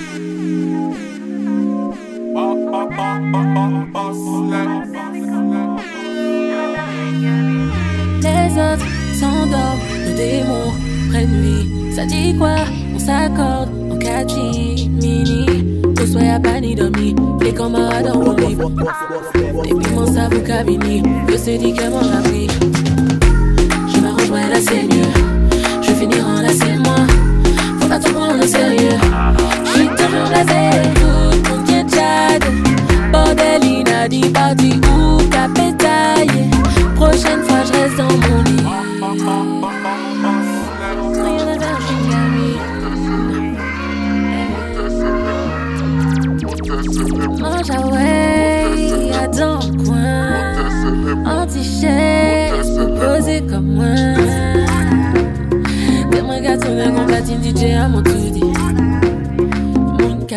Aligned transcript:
Les 0.00 0.04
autres 8.54 8.86
s'endorment, 9.18 9.80
nos 10.06 10.14
démons 10.14 10.72
prennent 11.10 11.40
vie. 11.42 11.92
Ça 11.96 12.06
dit 12.06 12.36
quoi? 12.36 12.54
On 12.94 12.98
s'accorde 13.00 13.70
en 13.90 13.96
catchy 13.98 14.88
mini. 14.88 15.82
Que 15.96 16.06
soit 16.06 16.22
y'a 16.22 16.38
pas 16.38 16.60
demi, 16.60 17.16
les 17.40 17.52
camarades 17.52 18.06
en 18.14 18.34
lit. 18.34 18.56
Des 19.64 19.74
piments 19.74 20.06
ça 20.06 20.28
vous 20.30 20.42
cabini, 20.42 21.02
je 21.28 21.36
sais 21.36 21.58
dit 21.58 21.72
qu'elle 21.72 21.90
mange 21.90 22.08
la 22.08 22.20
vie. 22.30 22.46
Je 23.92 24.00
m'arrangerai 24.00 24.48
là 24.48 24.60
c'est 24.60 24.84
mieux, 24.84 25.10
je 25.82 25.88
vais 25.88 25.94
finir 25.94 26.24
en 26.24 26.40
là 26.40 26.50
c'est 26.52 26.76
moi 26.76 27.27
blase 30.28 30.62
Tout 31.00 31.48
moun 31.48 31.64
ki 31.64 31.80
tchad 31.92 32.42
Bordel 33.12 33.64
inadi 33.64 34.20
parti 34.32 34.78
Prochaine 36.98 37.42
fois 37.44 37.62
je 37.64 37.72
reste 37.72 37.96
dans 37.96 38.04
mon 38.06 38.42
lit. 38.42 38.64
Mange 47.40 47.70
away 47.70 49.12
à 49.12 49.28
dans 49.28 49.60
le 49.60 49.84
coin. 49.84 50.32
Anti-chaise, 51.24 52.80
posé 53.00 53.42
comme 53.48 53.74
moi. 53.74 53.94
Demande 56.10 56.42
gâteau, 56.42 56.74
la 56.76 56.90
complatine 56.90 57.40
DJ 57.44 57.74
à 57.74 57.88
mon 57.88 58.02
tout 58.02 58.12
dit 58.32 58.42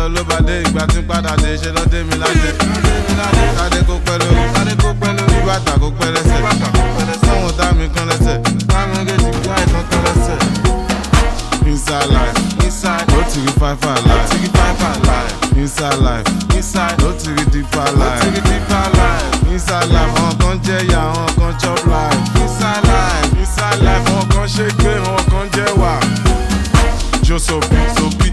lọ 0.00 0.08
ló 0.08 0.22
bá 0.24 0.36
dé, 0.46 0.62
ìgbà 0.64 0.86
tí 0.92 0.98
ń 1.00 1.06
padà 1.08 1.36
dé, 1.42 1.56
ṣe 1.56 1.70
lọ 1.76 1.84
dé 1.92 2.02
mi 2.08 2.16
ládé. 2.16 2.50
Kádé 3.56 3.80
kó 3.88 3.94
pẹ́ 4.06 4.16
lórí, 4.20 4.44
bí 5.28 5.38
bàtà 5.46 5.72
kó 5.80 5.88
pẹ́ 5.98 6.08
lẹ́sẹ̀. 6.14 6.40
Sọ́wọ́n 7.24 7.52
dá 7.58 7.66
mi 7.78 7.86
kan 7.94 8.06
lẹ́sẹ̀, 8.10 8.36
táwọn 8.68 8.88
méjèèjì 9.06 9.30
gbá 9.44 9.54
ìkan 9.64 9.84
kan 9.90 10.00
lẹ́sẹ̀. 10.06 10.38
Inside 11.70 12.08
life, 12.16 12.38
inside, 12.64 13.06
no 13.12 13.20
five 13.60 13.78
five 13.80 14.04
life, 14.06 14.30
the 14.30 14.48
five 14.56 14.76
five 14.80 15.02
life. 15.06 15.32
Inside 15.56 15.98
life, 16.00 16.26
inside, 16.56 16.98
no 17.02 17.12
the 17.12 17.44
deeper 17.52 17.88
life, 18.00 18.20
to 18.22 18.30
the 18.30 18.40
deeper 18.48 18.86
life. 18.96 19.52
Inside 19.52 19.88
life, 19.92 20.12
àwọn 20.16 20.32
kan 20.40 20.56
jẹ́ 20.64 20.80
ìyá, 20.88 21.00
àwọn 21.12 21.28
kan 21.38 21.52
chop 21.60 21.80
life. 21.86 22.20
Inside 22.42 22.84
life, 22.88 23.30
inside 23.42 23.80
life, 23.84 24.04
àwọn 24.10 24.24
kan 24.32 24.46
ṣe 24.48 24.66
gbé, 24.78 24.92
àwọn 25.04 25.22
kan 25.30 25.46
jẹ́ 25.54 25.68
wà. 25.80 25.92
Jó 27.22 27.38
sopi, 27.38 27.76
sopi, 27.96 28.29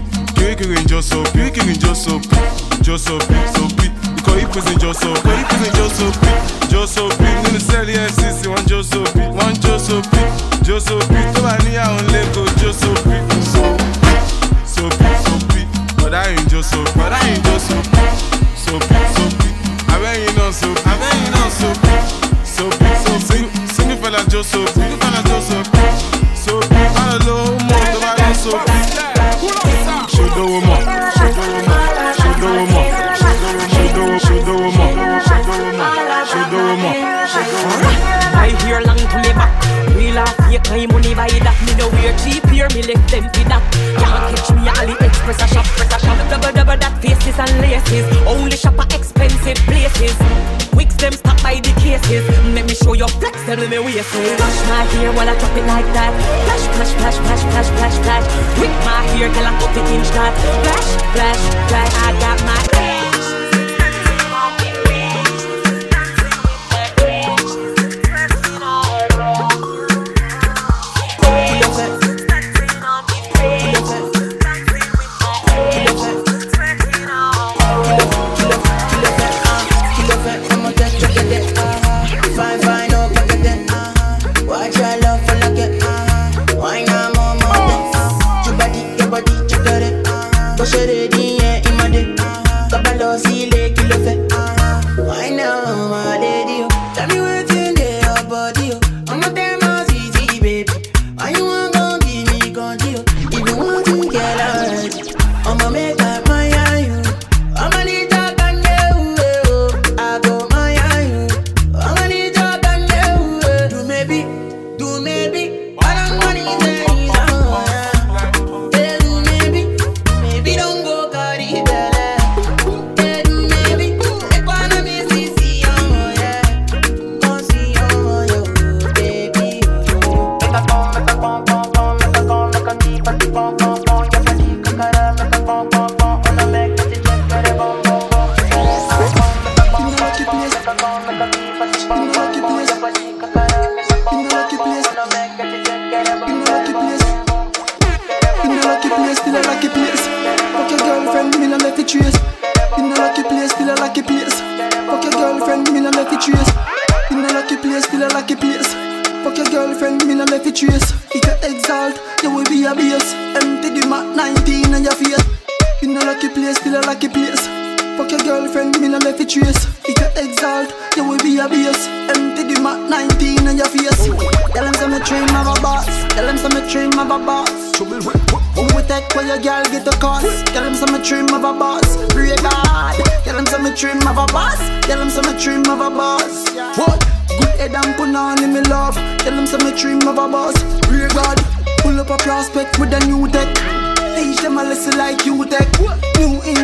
jó 0.66 1.00
sopi, 1.00 1.30
kirikiri 1.38 1.72
ń 1.72 1.78
jó 1.80 1.94
sopi, 1.94 2.36
jó 2.82 2.96
sopi, 2.96 3.34
sopi. 3.54 3.86
Ikọ̀ 4.18 4.34
ìpèsè 4.42 4.72
jó 4.82 4.92
sopi, 4.92 5.30
ikọ̀ 5.30 5.38
ìpèsè 5.42 5.68
jó 5.78 5.86
sopi, 5.98 6.28
jó 6.72 6.86
sopi. 6.86 7.24
Nínú 7.24 7.28
sẹ́ẹ̀lì 7.28 7.47
FCC, 7.47 7.47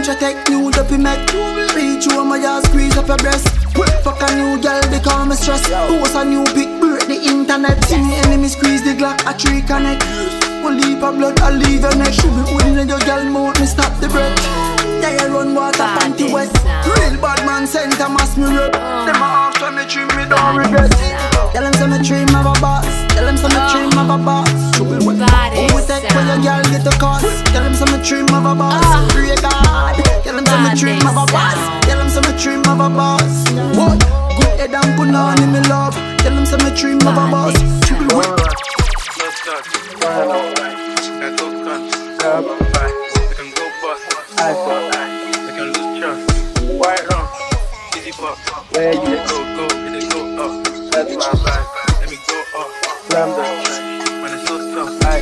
New 0.04 0.12
intratech, 0.12 0.50
new 0.50 0.70
dopey 0.70 0.98
mech. 0.98 1.18
Reach 1.74 2.04
you 2.04 2.20
on 2.20 2.28
my 2.28 2.36
ass, 2.36 2.68
squeeze 2.68 2.94
up 2.98 3.08
your 3.08 3.16
breast. 3.16 3.48
Fuck 4.04 4.20
a 4.20 4.36
new 4.36 4.60
girl, 4.60 4.82
they 4.92 5.00
call 5.00 5.24
me 5.24 5.34
stress. 5.34 5.66
Post 5.66 6.14
a 6.14 6.24
new 6.26 6.44
pic, 6.52 6.68
break 6.78 7.08
the 7.08 7.16
internet. 7.24 7.82
See 7.86 7.96
me 7.96 8.14
enemy 8.16 8.48
squeeze 8.48 8.84
the 8.84 8.92
Glock, 8.92 9.24
a 9.24 9.32
tree 9.32 9.62
connect. 9.62 10.04
One 10.62 10.76
leap 10.78 11.02
of 11.02 11.16
blood, 11.16 11.40
I 11.40 11.52
leave 11.52 11.80
your 11.80 11.96
neck. 11.96 12.12
Should 12.12 12.36
be 12.36 12.52
winning 12.52 12.90
your 12.90 13.00
girl 13.00 13.24
mouth, 13.24 13.58
me 13.58 13.64
stop 13.64 13.98
the 14.00 14.08
breath. 14.08 14.36
Yeah, 15.00 15.24
you 15.24 15.32
run 15.32 15.54
water, 15.54 15.88
panty 15.96 16.30
wet. 16.30 16.52
Real 16.84 17.16
bad 17.22 17.40
man, 17.46 17.66
sent 17.66 17.98
a 17.98 18.08
mass 18.10 18.36
me 18.36 18.44
rep. 18.44 18.72
Them 18.72 19.16
a 19.16 19.48
after 19.48 19.70
me 19.72 19.86
trim, 19.88 20.08
me 20.08 20.28
don't 20.28 20.56
regret. 20.56 21.23
Tell 21.54 21.62
them 21.62 21.72
some 21.74 21.90
me 21.90 22.02
trim 22.02 22.26
of 22.34 22.50
a 22.50 22.60
boss. 22.60 22.82
Tell 23.14 23.24
them 23.24 23.36
some 23.36 23.54
me 23.54 23.62
trim 23.70 23.94
of 23.94 24.10
a 24.10 24.18
boss. 24.18 24.50
Trouble 24.74 24.98
with 25.06 25.22
Who 25.22 25.62
we 25.70 25.82
take 25.86 26.02
when 26.10 26.26
your 26.26 26.42
girl 26.42 26.58
get 26.66 26.82
the 26.82 26.90
cost? 26.98 27.30
Tell 27.54 27.62
them 27.62 27.74
some 27.78 27.94
me 27.94 28.02
trim 28.02 28.26
of 28.34 28.42
a 28.42 28.58
boss. 28.58 28.82
Pray 29.14 29.36
God. 29.38 29.94
Tell 30.26 30.34
them 30.34 30.44
some 30.44 30.64
me 30.66 30.74
trim 30.74 31.06
of 31.06 31.14
a 31.14 31.24
boss. 31.30 31.54
Tell 31.86 31.96
them 31.96 32.10
some 32.10 32.26
me 32.26 32.34
trim 32.42 32.58
of 32.66 32.82
a 32.82 32.90
boss. 32.90 33.46
What? 33.78 34.02
Good 34.34 34.66
head 34.66 34.74
and 34.74 34.98
put 34.98 35.14
on 35.14 35.40
in 35.44 35.52
me 35.52 35.60
love. 35.70 35.94
Tell 36.26 36.34
them 36.34 36.44
some 36.44 36.58
me 36.66 36.74
trim 36.74 36.98
of 37.06 37.14
a 37.14 37.30
boss. 37.30 37.54
Trouble 37.86 38.18
with 38.18 38.34
Where 48.74 48.92
you 48.92 49.16
go, 49.28 49.68
go, 49.68 50.13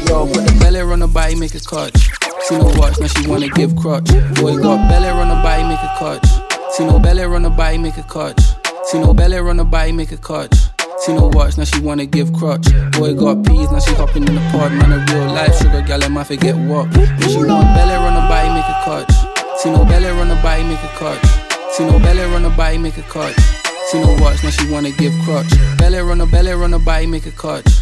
yo, 0.06 0.26
put 0.26 0.44
the 0.46 0.56
belly 0.60 0.80
on 0.80 1.00
the 1.00 1.06
body, 1.06 1.34
make 1.34 1.54
a 1.54 1.60
clutch. 1.60 2.10
See 2.42 2.56
no 2.56 2.64
watch, 2.76 2.98
now 2.98 3.06
she 3.06 3.28
wanna 3.28 3.48
give 3.48 3.76
crutch. 3.76 4.08
Boy 4.36 4.56
got 4.56 4.88
belly 4.88 5.08
on 5.08 5.28
the 5.28 5.34
body, 5.42 5.64
make 5.64 5.78
a 5.78 5.94
clutch. 5.98 6.26
See 6.72 6.84
no 6.84 6.98
belly 6.98 7.22
on 7.24 7.42
the 7.42 7.50
body, 7.50 7.78
make 7.78 7.96
a 7.98 8.02
clutch. 8.02 8.40
See 8.84 8.98
no 8.98 9.14
belly 9.14 9.38
on 9.38 9.56
the 9.56 9.64
body, 9.64 9.92
make 9.92 10.12
a 10.12 10.16
clutch. 10.16 10.54
See 10.98 11.12
no 11.14 11.30
watch, 11.32 11.58
now 11.58 11.64
she 11.64 11.80
wanna 11.80 12.06
give 12.06 12.32
crutch. 12.32 12.66
Boy 12.92 13.14
got 13.14 13.44
peas, 13.44 13.70
now 13.70 13.80
she 13.80 13.94
hopping 13.94 14.26
in 14.26 14.34
the 14.34 14.40
pod. 14.52 14.72
Man, 14.72 14.92
a 14.92 15.04
real 15.12 15.32
life 15.32 15.56
sugar 15.58 15.82
gal, 15.82 16.02
I 16.02 16.24
forget 16.24 16.56
what. 16.56 16.86
When 16.96 17.28
she 17.28 17.38
want 17.38 17.68
belly 17.74 17.94
on 17.94 18.14
the 18.14 18.24
body, 18.28 18.48
make 18.48 18.64
a 18.64 18.80
clutch. 18.84 19.12
See 19.60 19.70
no 19.70 19.84
belly 19.84 20.08
on 20.08 20.28
the 20.28 20.36
body, 20.36 20.64
make 20.64 20.82
a 20.82 20.88
clutch. 20.96 21.24
See 21.72 21.84
no 21.84 21.98
belly 21.98 22.22
on 22.22 22.42
the 22.42 22.50
body, 22.50 22.78
make 22.78 22.98
a 22.98 23.02
clutch. 23.02 23.61
Watch, 23.94 24.42
now 24.42 24.50
she 24.50 24.70
wanna 24.70 24.90
give 24.90 25.12
crutch. 25.24 25.50
Belly 25.76 25.98
on 25.98 26.18
the 26.18 26.26
belly 26.26 26.52
on 26.52 26.70
the 26.70 26.78
body, 26.78 27.06
make 27.06 27.26
a 27.26 27.30
clutch. 27.30 27.81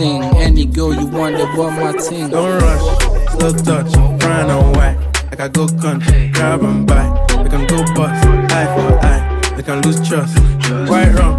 Any 0.01 0.65
girl 0.65 0.93
you 0.95 1.05
want, 1.05 1.37
they 1.37 1.43
want 1.55 1.77
my 1.79 1.91
thing. 1.93 2.29
Don't 2.31 2.59
rush, 2.59 2.81
slow 3.33 3.51
touch, 3.53 3.91
brown 4.19 4.49
and 4.49 4.75
white. 4.75 4.97
Like 5.29 5.39
I 5.39 5.47
go 5.47 5.67
country, 5.67 6.29
grab 6.33 6.63
and 6.63 6.87
buy. 6.87 7.05
We 7.43 7.49
can 7.49 7.67
go 7.67 7.83
bust, 7.93 8.25
eye 8.51 8.65
for 8.73 8.97
eye. 9.05 9.53
We 9.55 9.61
can 9.61 9.81
lose 9.83 10.01
trust. 10.07 10.39
White 10.89 11.13
rum, 11.13 11.37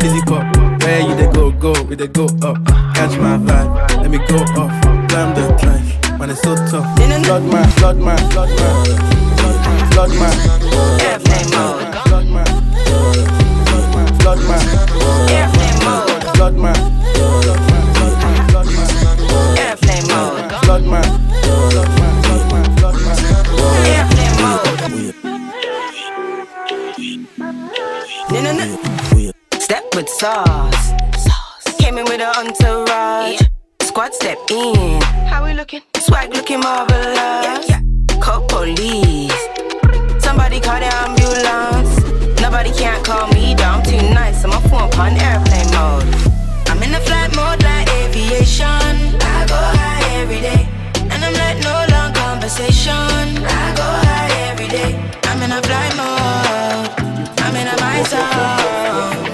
fizzy 0.00 0.20
pop. 0.26 0.44
Where 0.82 1.00
you 1.00 1.14
they 1.16 1.32
go, 1.32 1.50
go, 1.50 1.72
we 1.84 1.96
they 1.96 2.06
go 2.08 2.26
up. 2.42 2.62
Catch 2.94 3.16
my 3.16 3.38
vibe, 3.38 4.02
let 4.02 4.10
me 4.10 4.18
go 4.18 4.36
off. 4.60 4.72
Climb 5.08 5.34
the 5.34 5.56
drive, 5.58 6.18
man, 6.18 6.28
it's 6.28 6.42
so 6.42 6.54
tough. 6.56 6.84
Flood 7.24 7.42
man, 7.44 7.68
flood 7.70 7.96
man, 7.96 8.18
flood 8.30 8.50
man, 8.50 8.90
flood 9.92 10.10
man. 10.10 10.36
Airplane 11.00 11.50
mode. 11.56 11.94
Flood 12.04 12.26
man, 12.26 12.46
flood 14.20 14.40
man, 14.46 14.60
Airplane 15.30 15.78
mode. 15.84 16.34
flood 16.34 16.54
man, 16.58 16.74
flood 16.74 16.74
man, 16.74 16.74
flood 17.14 17.60
man. 17.60 17.73
Airplane 19.94 20.16
mode. 20.16 20.50
Flood 20.64 20.84
man, 20.86 21.04
flood 21.42 21.88
man, 21.98 22.22
flood 22.24 22.50
man, 22.50 22.76
flood 22.76 22.96
man. 23.00 23.16
Airplane 23.86 24.36
mode. 24.42 24.80
No, 28.32 28.38
no, 28.42 28.52
no. 28.58 28.66
Step 29.60 29.84
with 29.94 30.08
sauce. 30.08 30.92
Came 31.78 31.98
in 31.98 32.04
with 32.06 32.20
a 32.20 32.36
entourage. 32.38 33.40
Squad 33.82 34.14
step 34.14 34.38
in. 34.50 35.00
How 35.28 35.44
we 35.44 35.52
looking? 35.52 35.82
Swag 35.98 36.34
looking 36.34 36.58
marvelous. 36.58 37.70
Call 38.20 38.40
police. 38.48 39.32
Somebody 40.18 40.58
call 40.58 40.80
the 40.80 40.90
ambulance. 41.06 42.40
Nobody 42.40 42.72
can't 42.72 43.04
call 43.06 43.28
me 43.28 43.54
down. 43.54 43.78
I'm 43.78 43.84
too 43.84 44.02
nice. 44.12 44.42
I'm 44.44 44.50
a 44.50 44.60
phone 44.68 44.92
on 44.98 45.12
airplane 45.12 45.70
mode. 45.70 46.33
I'm 46.94 47.00
in 47.00 47.06
the 47.06 47.10
flight 47.10 47.34
mode 47.34 47.62
like 47.64 47.88
aviation. 48.04 48.68
I 48.68 49.46
go 49.48 49.56
high 49.56 50.20
every 50.20 50.40
day. 50.40 50.68
And 51.10 51.24
I'm 51.24 51.34
like 51.34 51.58
no 51.64 51.74
long 51.90 52.12
conversation. 52.14 52.94
I 52.94 53.74
go 53.74 53.82
high 53.82 54.30
every 54.50 54.68
day. 54.68 54.94
I'm 55.24 55.42
in 55.42 55.50
a 55.50 55.60
flight 55.60 55.96
mode. 55.96 56.90
I'm 57.40 57.56
in 57.56 57.66
a 57.66 57.76
my 57.80 58.02
zone. 58.04 59.33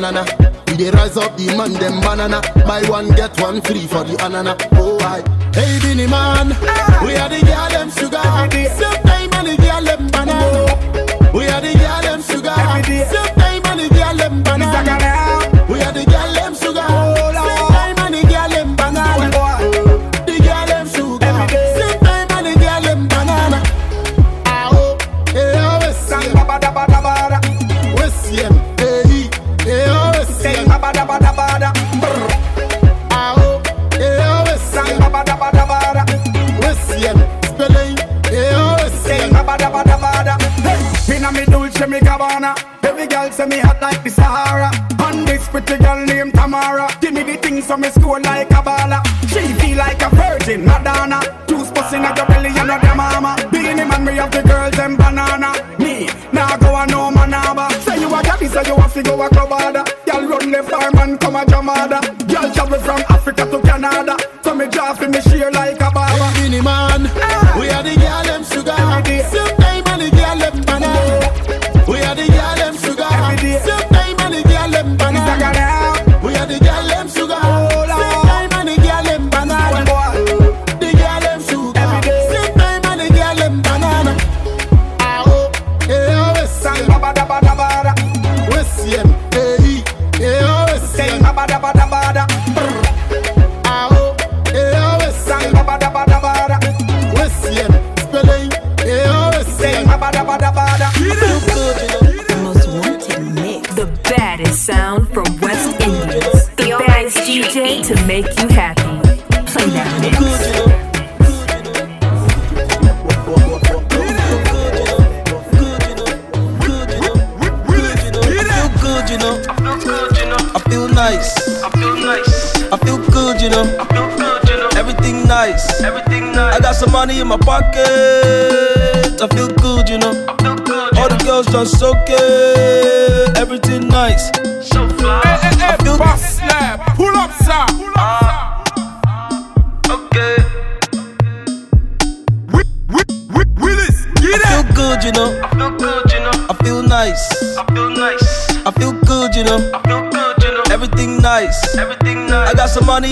Banana. 0.00 0.24
We 0.68 0.76
dey 0.76 0.90
rise 0.90 1.16
up 1.16 1.36
the 1.36 1.54
man 1.56 1.72
them 1.74 2.00
banana. 2.00 2.40
Buy 2.66 2.82
one 2.88 3.10
get 3.10 3.38
one 3.40 3.60
free 3.60 3.86
for 3.86 4.02
the 4.04 4.16
anana. 4.24 4.56
Oh 4.72 4.98
I, 5.00 5.20
hey 5.54 5.78
Binny 5.82 6.06
man, 6.06 6.50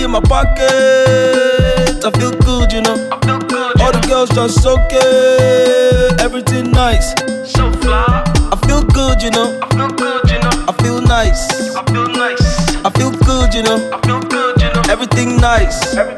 in 0.09 0.13
my 0.13 0.21
pocket. 0.21 2.03
I 2.03 2.11
feel 2.17 2.31
good, 2.31 2.71
you 2.71 2.81
know. 2.81 2.95
Good, 3.21 3.81
All 3.81 3.91
the 3.91 4.03
girls 4.07 4.29
just 4.29 4.65
okay. 4.65 6.09
Everything 6.19 6.71
nice. 6.71 7.13
So 7.45 7.71
fly. 7.81 8.23
I 8.51 8.55
feel 8.65 8.83
good, 8.83 9.21
you 9.21 9.29
know. 9.31 9.59
I 9.61 9.67
feel 9.75 9.89
good, 9.89 10.29
you 10.31 10.39
know. 10.39 10.65
I 10.67 10.73
feel 10.81 11.01
nice. 11.01 11.75
I 11.75 11.83
feel 11.91 12.07
nice. 12.07 12.45
I 12.85 12.89
feel 12.89 13.11
good, 13.11 13.53
you 13.53 13.63
know. 13.63 13.77
I 13.93 13.99
feel 14.05 14.21
good, 14.21 14.61
you 14.61 14.73
know. 14.73 14.81
Everything 14.89 15.37
nice. 15.37 15.95
Everything 15.95 16.08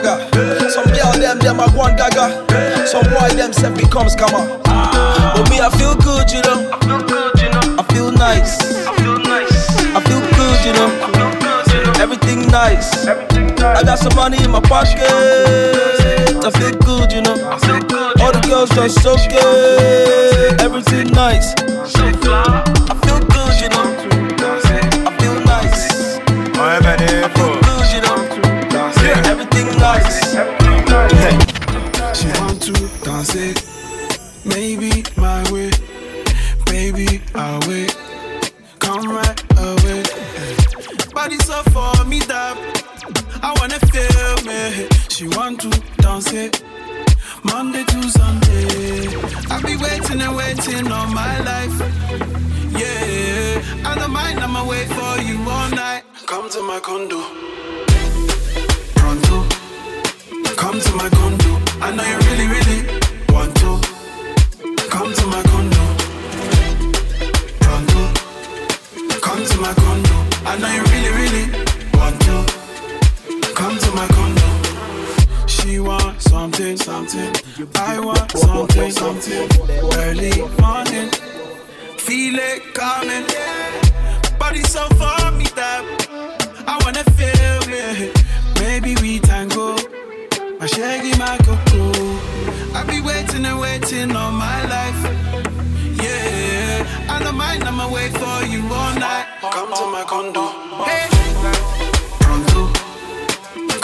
swagger. 0.00 0.70
Some 0.70 0.86
girl 0.92 1.12
them 1.12 1.38
them 1.38 1.60
a 1.60 1.68
one 1.70 1.96
dagger. 1.96 2.46
Some 2.86 3.04
boy 3.04 3.28
themself 3.30 3.78
come 3.90 4.34
on. 4.34 4.62
But 4.64 5.50
me 5.50 5.60
I 5.60 5.70
feel 5.76 5.94
good, 5.96 6.30
you 6.30 6.42
know. 6.42 6.70
I 6.72 6.78
feel 6.80 7.02
good, 7.06 7.40
you 7.40 7.50
know. 7.50 7.76
I 7.78 7.82
feel 7.92 8.12
nice. 8.12 8.86
I 8.86 8.96
feel 8.96 9.18
nice. 9.18 9.76
I 9.94 10.00
feel 10.00 10.20
good, 10.20 10.64
you 10.64 10.72
know. 10.72 10.90
Everything 12.00 12.48
nice. 12.48 13.06
I 13.06 13.82
got 13.84 13.98
some 13.98 14.14
money 14.16 14.42
in 14.42 14.50
my 14.50 14.60
pocket. 14.60 15.00
I 16.42 16.50
feel 16.50 16.76
good, 16.80 17.12
you 17.12 17.22
know. 17.22 17.36
All 18.20 18.32
the 18.32 18.40
girls 18.48 18.70
just 18.70 19.02
so 19.02 19.16
good. 19.28 20.60
Everything 20.60 21.08
nice. 21.12 21.54
Come 73.60 73.76
to 73.76 73.90
my 73.92 74.08
condo. 74.08 75.46
She 75.46 75.80
want 75.80 76.22
something, 76.22 76.78
something. 76.78 77.30
I 77.74 78.00
want 78.00 78.32
something, 78.32 78.90
something. 78.90 79.48
Early 80.00 80.32
morning, 80.58 81.10
feel 81.98 82.36
it 82.38 82.72
coming. 82.72 83.26
Body 84.38 84.62
so 84.62 84.88
far, 85.00 85.30
me 85.32 85.44
that 85.60 85.84
I 86.66 86.80
wanna 86.84 87.04
feel 87.18 87.62
it. 87.68 88.24
Maybe 88.58 88.96
we 89.02 89.20
tango. 89.20 89.76
My 90.58 90.64
shaggy, 90.64 91.12
my 91.18 91.36
cocoa. 91.44 91.92
I 92.74 92.82
be 92.88 93.02
waiting 93.02 93.44
and 93.44 93.60
waiting 93.60 94.16
all 94.16 94.32
my 94.32 94.60
life. 94.74 95.02
Yeah, 96.02 97.12
I 97.14 97.22
don't 97.22 97.36
mind, 97.36 97.64
I'ma 97.64 97.92
wait 97.92 98.12
for 98.12 98.42
you 98.46 98.62
all 98.72 98.94
night. 98.94 99.26
Come 99.42 99.70
to 99.74 99.86
my 99.92 100.04
condo. 100.04 100.48
Hey. 100.84 101.19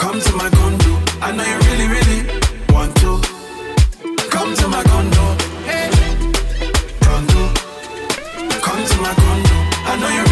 Come 0.06 0.20
to 0.20 0.36
my 0.36 0.48
condo. 0.50 1.02
I 1.20 1.32
know 1.32 1.42
you 1.42 1.58
really, 1.66 1.88
really 1.88 2.20
want 2.72 2.94
to. 2.98 3.20
Come 4.30 4.54
to 4.54 4.68
my 4.68 4.84
condo. 4.84 5.34
hey, 5.66 5.90
Condo. 7.00 7.42
Come 8.66 8.86
to 8.86 8.96
my 9.02 9.12
condo. 9.18 9.56
I 9.90 9.96
know 9.98 10.08
you 10.08 10.25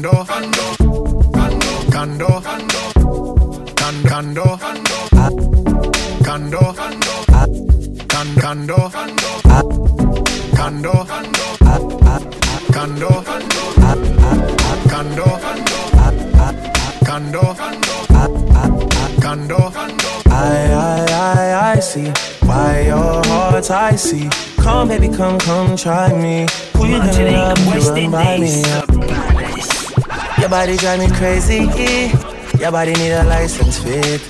Cando, 0.00 0.24
Cando, 1.90 1.90
Cando, 1.90 2.42
Cando, 4.04 4.58
Cando, 6.22 6.62
Cando, 6.62 6.72
Cando, 8.08 8.92
Cando, 10.54 11.06
Cando, 12.68 13.24
Cando, 14.88 15.28
Cando, 17.04 17.04
Cando, 17.04 17.56
Cando, 19.20 19.58
I, 20.30 20.72
I, 21.10 21.72
I 21.72 21.80
see 21.80 22.12
why 22.46 22.82
your 22.86 23.26
heart's 23.26 23.70
icy. 23.70 24.28
Come, 24.58 24.88
baby, 24.88 25.08
come, 25.08 25.38
come, 25.40 25.76
try 25.76 26.12
me. 26.12 26.46
Who 26.76 26.86
you 26.86 26.98
gonna 26.98 27.30
love? 27.32 27.74
You 27.74 27.90
run 27.90 28.10
by 28.12 28.38
me. 28.38 29.07
Your 30.48 30.60
body 30.60 30.76
drive 30.78 31.00
me 31.00 31.10
crazy. 31.10 31.68
Your 32.58 32.72
body 32.72 32.94
need 32.94 33.12
a 33.12 33.22
license 33.24 33.80
fit. 33.80 34.22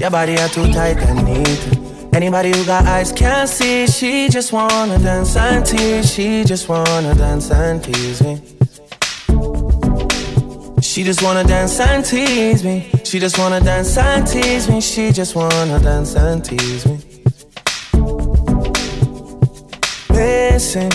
Your 0.00 0.08
body 0.08 0.38
are 0.38 0.48
too 0.48 0.72
tight 0.72 0.98
and 0.98 1.24
neat. 1.24 2.14
Anybody 2.14 2.56
who 2.56 2.64
got 2.64 2.86
eyes 2.86 3.10
can't 3.10 3.48
see. 3.48 3.88
She 3.88 4.28
just 4.28 4.52
wanna 4.52 5.00
dance 5.00 5.36
and 5.36 5.66
tease. 5.66 6.14
She 6.14 6.44
just 6.44 6.68
wanna 6.68 7.12
dance 7.16 7.50
and 7.50 7.82
tease 7.82 8.22
me. 8.22 8.40
She 10.80 11.02
just 11.02 11.22
wanna 11.22 11.42
dance 11.42 11.80
and 11.80 12.04
tease 12.04 12.62
me. 12.62 12.88
She 13.02 13.18
just 13.18 13.36
wanna 13.36 13.60
dance 13.60 13.98
and 13.98 14.24
tease 14.28 14.68
me. 14.68 14.80
She 14.80 15.10
just 15.10 15.34
wanna 15.34 15.80
dance 15.80 16.14
and 16.14 16.44
tease 16.44 16.86
me. 16.86 17.00
Missing, 20.10 20.92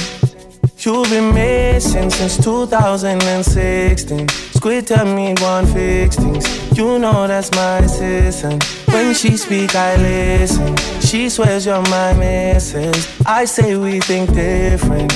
you've 0.77 1.09
been 1.09 1.33
missing 1.33 2.09
since 2.09 2.37
2016. 2.37 4.48
Squid 4.59 4.87
tell 4.87 5.05
me 5.05 5.33
one 5.39 5.65
fix 5.67 6.17
things. 6.17 6.77
You 6.77 6.99
know 6.99 7.27
that's 7.27 7.49
my 7.53 7.77
assistant. 7.77 8.61
When 8.89 9.13
she 9.13 9.37
speak, 9.37 9.73
I 9.73 9.95
listen. 9.95 10.75
She 10.99 11.29
swears 11.29 11.65
you're 11.65 11.81
my 11.83 12.11
missus. 12.11 13.07
I 13.25 13.45
say 13.45 13.77
we 13.77 14.01
think 14.01 14.33
different. 14.33 15.13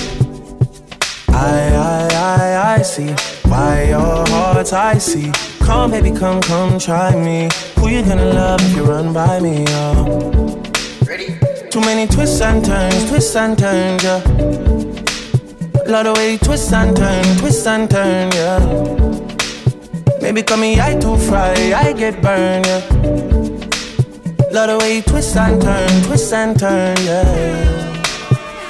I, 1.27 1.75
I, 1.75 2.07
I, 2.13 2.75
I 2.75 2.81
see 2.83 3.13
why 3.49 3.87
your 3.89 4.25
heart's 4.29 4.71
icy. 4.71 5.29
Come, 5.59 5.91
baby, 5.91 6.11
come, 6.11 6.39
come, 6.39 6.79
try 6.79 7.13
me. 7.13 7.49
Who 7.79 7.89
you 7.89 8.01
gonna 8.01 8.33
love 8.33 8.61
if 8.61 8.77
you 8.77 8.85
run 8.85 9.11
by 9.11 9.41
me? 9.41 9.65
Oh. 9.67 10.63
Ready? 11.05 11.37
Too 11.69 11.81
many 11.81 12.07
twists 12.07 12.39
and 12.39 12.63
turns, 12.63 13.09
twists 13.09 13.35
and 13.35 13.59
turns, 13.59 14.05
yeah. 14.05 14.23
Lot 15.85 16.07
of 16.07 16.15
way 16.15 16.37
twists 16.37 16.71
and 16.71 16.95
turn, 16.95 17.25
twists 17.39 17.67
and 17.67 17.91
turn, 17.91 18.31
yeah. 18.31 19.22
Maybe 20.23 20.41
call 20.41 20.57
me 20.57 20.79
I 20.79 20.95
too 20.95 21.17
fry, 21.17 21.73
I 21.75 21.91
get 21.91 22.21
burned, 22.21 22.65
yeah. 22.65 22.81
Lot 24.51 24.69
of 24.69 24.81
way 24.81 24.95
you 24.95 25.01
twist 25.01 25.35
and 25.35 25.61
turn, 25.61 26.03
twist 26.03 26.31
and 26.31 26.57
turn, 26.57 26.95
yeah. 27.03 28.03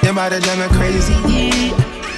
Your 0.02 0.14
body 0.14 0.40
drive 0.40 0.58
me 0.58 0.66
crazy. 0.76 1.14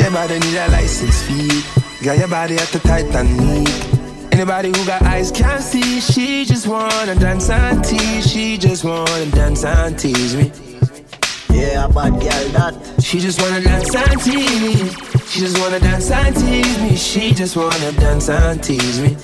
Your 0.00 0.11
body 0.11 0.38
need 0.38 0.57
a 0.57 0.69
license 0.71 1.23
fee. 1.25 1.62
Got 2.02 2.16
your 2.19 2.28
body 2.28 2.55
at 2.55 2.69
the 2.69 2.78
tight 2.78 3.14
and 3.14 3.37
neat. 3.37 4.33
Anybody 4.33 4.69
who 4.69 4.87
got 4.87 5.02
eyes 5.02 5.31
can't 5.31 5.62
see. 5.62 6.00
She 6.00 6.47
just 6.47 6.66
wanna 6.66 7.14
dance 7.14 7.50
and 7.50 7.85
tease. 7.85 8.26
She 8.26 8.57
just 8.57 8.85
wanna 8.85 9.26
dance 9.33 9.64
and 9.64 9.99
tease 9.99 10.35
me. 10.35 10.50
Yeah, 11.50 11.88
bad 11.88 12.12
girl 12.12 12.49
that. 12.57 12.75
She 13.02 13.21
just 13.21 13.40
wanna 13.43 13.61
dance 13.61 13.95
and 13.95 14.21
tease. 14.23 15.15
She 15.37 15.43
just 15.43 15.59
wanna 15.61 15.78
dance 15.78 16.11
and 16.11 16.35
tease 16.35 16.78
me. 16.81 16.97
She 16.97 17.35
just 17.35 17.57
wanna 17.59 17.93
dance 17.93 18.31
and 18.31 18.64
tease 18.64 19.00
me. 19.00 19.14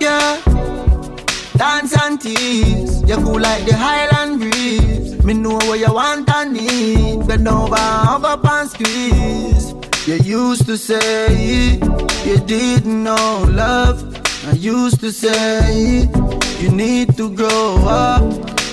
Yeah, 0.00 0.40
dance 1.58 1.94
and 2.02 2.18
tease. 2.18 3.02
You 3.02 3.16
cool 3.16 3.38
like 3.38 3.66
the 3.66 3.76
Highland 3.76 4.40
breeze. 4.40 5.22
Me 5.22 5.34
know 5.34 5.56
what 5.68 5.78
you 5.78 5.92
want 5.92 6.30
and 6.34 6.54
need. 6.54 7.26
Bend 7.26 7.46
over, 7.46 7.76
hug 7.76 8.24
up 8.24 8.42
and 8.42 8.70
squeeze. 8.70 9.74
You 10.06 10.14
used 10.14 10.64
to 10.64 10.78
say 10.78 11.74
you 12.24 12.38
didn't 12.46 13.04
know 13.04 13.44
love. 13.50 14.02
I 14.46 14.52
used 14.52 15.00
to 15.00 15.12
say 15.12 16.08
you 16.58 16.70
need 16.70 17.18
to 17.18 17.28
grow 17.28 17.84
up. 17.86 18.22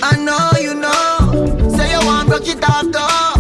I 0.02 0.16
know 0.16 0.52
you 0.58 0.74
know. 0.74 1.70
Say 1.76 1.92
you 1.92 2.06
want 2.06 2.30
broke 2.30 2.48
it 2.48 2.64
off 2.64 2.86
though. 2.94 3.39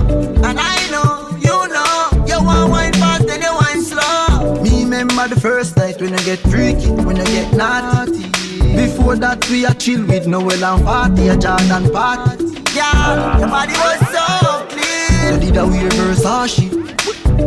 First 5.39 5.78
night 5.78 6.02
when 6.02 6.13
I 6.13 6.21
get 6.23 6.39
freaky, 6.39 6.89
when 6.91 7.19
I 7.19 7.23
get 7.25 7.54
naughty. 7.54 8.30
Before 8.75 9.15
that 9.17 9.47
we 9.49 9.65
a 9.65 9.73
chill 9.73 10.06
with 10.06 10.28
Noel 10.28 10.63
and 10.63 10.84
party, 10.84 11.28
a 11.28 11.38
Jordan 11.38 11.91
party. 11.91 12.45
Yeah, 12.75 13.39
your 13.39 13.47
body 13.47 13.73
was 13.73 13.99
so 14.13 14.67
clean. 14.69 15.34
You 15.34 15.39
did 15.39 15.58
a 15.58 15.65
weird 15.65 15.91
Versace. 15.93 16.69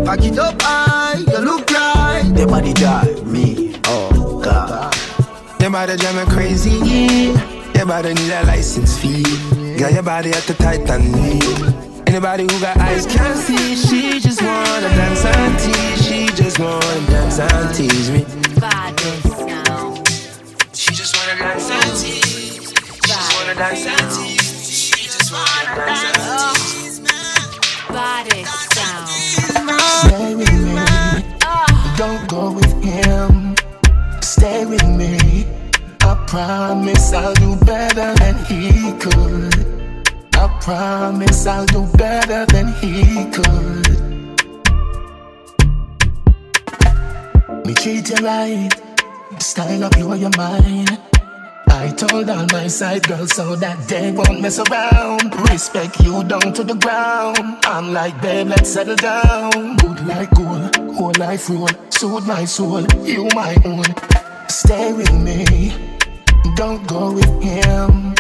Back 0.05 0.24
it 0.24 0.38
up 0.38 0.61
high, 0.61 1.18
you 1.18 1.38
look 1.38 1.70
right. 1.70 2.24
Your 2.37 2.48
body 2.48 2.72
drive 2.72 3.26
me, 3.26 3.74
oh 3.87 4.40
God. 4.42 4.94
Your 5.61 5.70
body 5.70 5.96
drive 5.96 6.16
me 6.16 6.33
crazy. 6.33 6.70
Yeah. 6.70 7.72
Your 7.74 7.87
body 7.87 8.14
need 8.14 8.33
a 8.33 8.44
license 8.44 8.98
fee. 8.98 9.22
Got 9.78 9.92
your 9.92 10.02
body 10.02 10.31
at 10.31 10.42
the 10.44 10.55
tight 10.55 10.88
and 10.90 11.12
neat. 11.12 11.91
Anybody 12.12 12.42
who 12.42 12.61
got 12.61 12.77
eyes 12.77 13.07
can't 13.07 13.38
see. 13.38 13.75
She 13.75 14.20
just 14.20 14.42
wanna 14.42 14.88
dance 14.90 15.25
and 15.25 15.59
tease. 15.59 16.07
She 16.07 16.27
just 16.27 16.59
wanna 16.59 17.07
dance 17.07 17.38
and 17.38 17.75
tease 17.75 18.11
me. 18.11 18.27
She 20.75 20.92
just 20.92 21.16
wanna 21.16 21.38
dance 21.38 21.70
and 21.70 21.96
tease. 21.96 22.68
She 22.68 23.01
just 23.01 23.35
wanna 23.35 23.55
dance 23.55 23.87
and 23.87 24.11
tease. 24.12 24.68
She 24.68 25.05
just 25.07 25.33
wanna 25.33 25.75
dance 25.75 26.05
and 26.27 26.55
tease. 26.61 27.01
Body 27.88 28.44
sound. 28.44 29.09
Stay 30.05 30.35
with 30.35 30.53
me. 30.53 30.85
Don't 31.96 32.29
go 32.29 32.53
with 32.53 32.85
him. 32.85 33.57
Stay 34.20 34.66
with 34.66 34.87
me. 34.87 35.46
I 36.03 36.22
promise 36.27 37.14
I'll 37.14 37.33
do 37.33 37.57
better 37.64 38.12
than 38.16 38.37
he 38.44 38.92
could. 38.98 39.82
I 40.42 40.48
promise 40.59 41.46
I'll 41.46 41.66
do 41.66 41.87
better 41.96 42.44
than 42.46 42.74
he 42.83 43.31
could. 43.31 43.87
Me 47.64 47.74
treat 47.74 48.11
you 48.11 48.26
right. 48.26 48.68
Style 49.38 49.85
up 49.85 49.92
blow 49.92 50.14
your 50.14 50.37
mind. 50.37 50.98
I 51.68 51.94
told 51.96 52.28
all 52.28 52.46
my 52.50 52.66
side 52.66 53.07
girls 53.07 53.31
so 53.37 53.55
that 53.55 53.87
they 53.87 54.11
won't 54.11 54.40
mess 54.40 54.59
around. 54.59 55.33
Respect 55.48 56.00
you 56.00 56.24
down 56.24 56.52
to 56.55 56.64
the 56.64 56.74
ground. 56.74 57.38
I'm 57.62 57.92
like, 57.92 58.20
babe, 58.20 58.48
let's 58.48 58.68
settle 58.68 58.96
down. 58.96 59.76
Good 59.76 60.05
like 60.09 60.31
gold, 60.35 60.74
whole 60.96 61.12
life 61.20 61.48
rule. 61.50 61.68
Soothe 61.90 62.26
my 62.26 62.44
soul, 62.46 62.83
you 63.05 63.28
my 63.33 63.55
own. 63.64 63.85
Stay 64.48 64.92
with 64.92 65.14
me, 65.14 65.72
don't 66.57 66.85
go 66.88 67.12
with 67.12 67.33
him. 67.40 68.16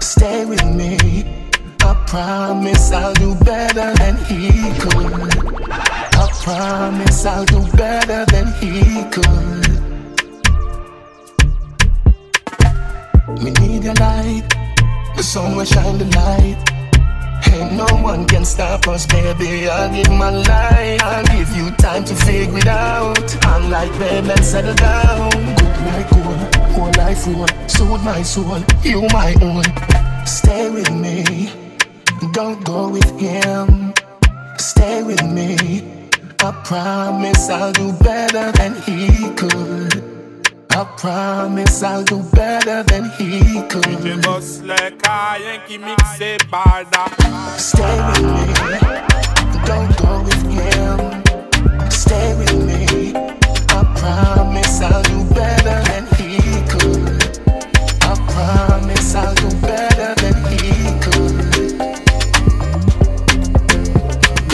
Stay 0.00 0.44
with 0.44 0.64
me. 0.64 1.41
I 2.12 2.14
promise 2.14 2.92
I'll 2.92 3.14
do 3.14 3.34
better 3.36 3.94
than 3.94 4.16
he 4.26 4.50
could. 4.78 5.72
I 5.72 6.28
promise 6.42 7.24
I'll 7.24 7.46
do 7.46 7.64
better 7.74 8.26
than 8.26 8.52
he 8.60 9.02
could. 9.08 9.64
We 13.42 13.50
need 13.52 13.86
a 13.86 13.94
light, 13.98 14.44
the 15.16 15.22
sun 15.22 15.56
will 15.56 15.64
shine 15.64 15.96
the 15.96 16.04
light. 16.14 16.58
Ain't 17.50 17.72
no 17.72 17.86
one 18.02 18.26
can 18.26 18.44
stop 18.44 18.86
us, 18.88 19.06
baby. 19.06 19.70
I'll 19.70 19.90
give 19.90 20.10
my 20.10 20.28
life. 20.28 21.02
I'll 21.02 21.24
give 21.24 21.56
you 21.56 21.70
time 21.76 22.04
to 22.04 22.14
figure 22.14 22.58
it 22.58 22.66
out. 22.66 23.46
I'm 23.46 23.70
like, 23.70 23.90
babe, 23.98 24.26
let's 24.26 24.48
settle 24.48 24.74
down. 24.74 25.30
Good 25.30 25.76
like 25.86 26.10
gold, 26.10 26.56
whole 26.72 26.92
life 26.98 27.26
rule. 27.26 27.48
Soothe 27.66 28.02
my 28.04 28.20
soul, 28.20 28.62
you 28.82 29.00
my 29.14 29.34
own. 29.40 29.64
Stay 30.26 30.70
with 30.70 30.90
me, 30.92 31.50
don't 32.30 32.64
go 32.64 32.88
with 32.88 33.18
him. 33.18 33.92
Stay 34.58 35.02
with 35.02 35.22
me. 35.24 36.08
I 36.38 36.52
promise 36.64 37.48
I'll 37.48 37.72
do 37.72 37.92
better 37.94 38.52
than 38.52 38.74
he 38.82 39.30
could. 39.34 40.12
I 40.70 40.84
promise 40.96 41.82
I'll 41.82 42.04
do 42.04 42.22
better 42.32 42.82
than 42.84 43.10
he 43.18 43.62
could. 43.68 43.82
DJ 43.82 44.22
boss 44.22 44.60
like 44.62 45.00
a 45.06 45.38
Yankee 45.40 45.78
mix 45.78 46.20
a 46.20 46.38
barda. 46.50 47.04
Stay 47.58 47.98
with 48.08 48.22
me, 48.34 48.46
don't 49.66 49.92
go 49.98 50.22
with 50.22 50.44
him. 50.56 51.90
Stay 51.90 52.34
with 52.38 52.54
me. 52.66 53.12
I 53.68 53.82
promise 53.96 54.80
I'll 54.80 55.02
do 55.02 55.24
better 55.34 55.78
than 55.90 56.06
he 56.16 56.38
could. 56.70 57.38
I 58.02 58.14
promise 58.32 59.14
I'll 59.14 59.34
do 59.34 59.50
better 59.60 60.21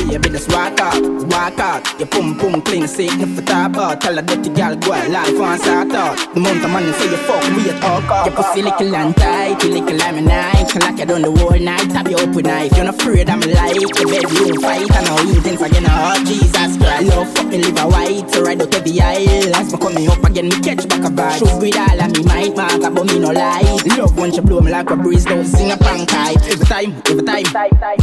Baby, 0.09 0.31
just 0.31 0.49
walk 0.49 0.81
out, 0.81 1.03
walk 1.29 1.59
out. 1.61 1.85
Your 1.99 2.09
pum 2.09 2.37
boom 2.39 2.63
clean, 2.63 2.89
sick, 2.89 3.13
no 3.19 3.27
for 3.27 3.43
top 3.43 3.77
out. 3.77 4.01
Tell 4.01 4.19
a 4.19 4.23
dirty 4.23 4.49
gal 4.51 4.75
go 4.75 4.91
life 4.91 5.39
on 5.39 5.59
start 5.59 5.93
out. 5.93 6.17
The 6.35 6.41
month 6.41 6.65
of 6.65 6.71
money 6.71 6.93
say 6.93 7.11
you 7.11 7.17
fuck 7.29 7.45
me 7.53 7.69
at 7.69 7.85
all 7.85 8.01
cost. 8.01 8.27
Your 8.27 8.35
pussy 8.35 8.63
little 8.63 8.97
and 8.97 9.15
tight, 9.15 9.63
you 9.63 9.71
little 9.71 9.97
like 9.99 10.15
me 10.15 10.23
night. 10.23 10.75
Like 10.81 10.99
you 10.99 11.05
done 11.05 11.23
the 11.23 11.31
whole 11.31 11.59
night, 11.59 11.91
tap 11.91 12.09
you 12.09 12.17
up 12.17 12.35
with 12.35 12.47
knife. 12.47 12.73
You're 12.75 12.87
not 12.87 12.95
afraid 12.95 13.29
I'm 13.29 13.41
like 13.41 13.77
the 13.77 14.05
bedroom 14.09 14.61
fight. 14.63 14.89
I 14.97 15.05
know 15.05 15.21
you 15.29 15.37
intense 15.37 15.61
again, 15.61 15.85
oh 15.87 16.25
Jesus 16.25 16.77
Christ. 16.79 17.05
Love 17.13 17.29
fuck 17.35 17.47
me 17.47 17.59
live 17.59 17.77
a 17.77 17.85
white, 17.87 18.31
so 18.33 18.43
ride 18.43 18.63
out 18.63 18.73
to 18.73 18.81
the 18.81 19.01
aisle. 19.03 19.55
As 19.61 19.73
me 19.73 19.79
coming 19.79 20.09
up 20.09 20.25
again, 20.25 20.49
me 20.49 20.59
catch 20.61 20.89
back 20.89 21.05
a 21.05 21.11
bite. 21.11 21.37
Shoot 21.37 21.53
with 21.61 21.77
all 21.77 22.01
of 22.01 22.11
me 22.17 22.25
might, 22.25 22.57
man, 22.57 22.81
but 22.81 23.05
me 23.05 23.19
no 23.19 23.31
lie. 23.31 23.61
Love 23.99 24.17
when 24.17 24.33
she 24.33 24.41
blow 24.41 24.61
me 24.61 24.73
like 24.73 24.89
a 24.89 24.97
breeze, 24.97 25.27
don't 25.27 25.45
sing 25.45 25.71
a 25.71 25.77
type. 25.77 26.41
Every 26.49 26.65
time, 26.65 26.97
every 27.05 27.23
time, 27.23 27.45